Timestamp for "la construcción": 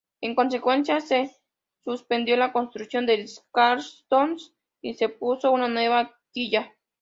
2.35-3.05